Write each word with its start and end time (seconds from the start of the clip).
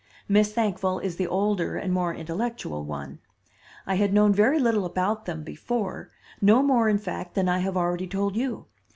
Miss 0.27 0.51
Thankful 0.51 0.97
is 0.97 1.17
the 1.17 1.27
older 1.27 1.77
and 1.77 1.93
more 1.93 2.11
intellectual 2.11 2.83
one. 2.83 3.19
I 3.85 3.97
had 3.97 4.13
known 4.15 4.33
very 4.33 4.57
little 4.59 4.83
about 4.83 5.27
them 5.27 5.43
before; 5.43 6.09
no 6.41 6.63
more, 6.63 6.89
in 6.89 6.97
fact, 6.97 7.35
than 7.35 7.47
I 7.47 7.59
have 7.59 7.77
already 7.77 8.07
told 8.07 8.35
you. 8.35 8.65